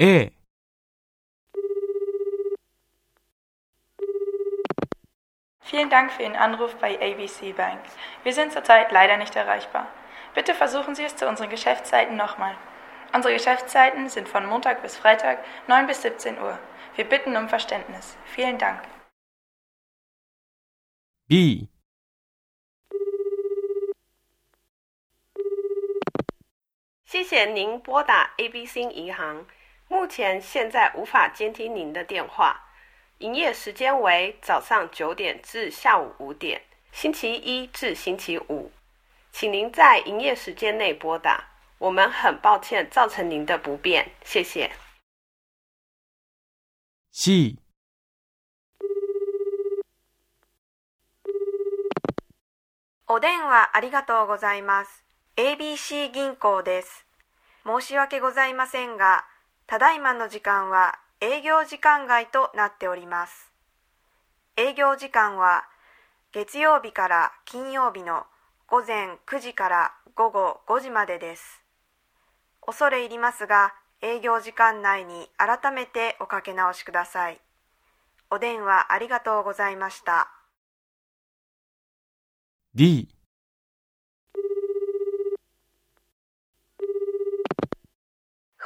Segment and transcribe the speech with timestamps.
[0.00, 0.28] A
[5.60, 7.80] Vielen Dank für Ihren Anruf bei ABC Bank.
[8.22, 9.88] Wir sind zurzeit leider nicht erreichbar.
[10.34, 12.56] Bitte versuchen Sie es zu unseren Geschäftszeiten nochmal.
[13.12, 16.58] Unsere Geschäftszeiten sind von Montag bis Freitag 9 bis 17 Uhr.
[16.96, 18.16] Wir bitten um Verständnis.
[18.24, 18.82] Vielen Dank.
[21.28, 21.68] B
[28.38, 29.46] ABC 银行。
[29.93, 32.65] 目前现在无法接听您的电话。
[33.19, 38.71] 营业时间为早上九点至下午五点，星期一至星期五，
[39.31, 41.49] 请您在营业时间内拨打。
[41.79, 44.71] 我们很抱歉造成您的不便，谢谢。
[47.11, 47.57] C.
[53.07, 55.03] お電話ありがとうございます。
[55.35, 57.05] ABC 銀行です。
[57.65, 59.25] 申し訳ございませんが、
[59.66, 63.50] ただいまの時間は営業時間外となっております。
[64.56, 65.64] 営業時間は
[66.32, 68.24] 月曜日から金曜日の
[68.68, 71.62] 午前9時から午後5時までです。
[72.60, 77.40] 恐れ入りますが、営業時間内に改めておかけ直しください。
[78.30, 80.28] お電話ありがとうございました。
[82.74, 83.08] D.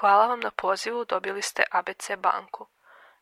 [0.00, 2.66] Hvala vam na pozivu, dobili ste ABC banku.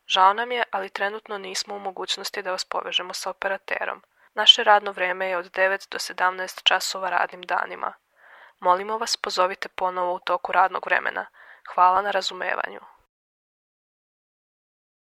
[0.07, 4.03] Žao nam je, ali trenutno nismo u mogućnosti da vas povežemo sa operaterom.
[4.33, 7.93] Naše radno vrijeme je od 9 do 17 časova radnim danima.
[8.59, 11.25] Molimo vas, pozovite ponovo u toku radnog vremena.
[11.73, 12.79] Hvala na razumevanju.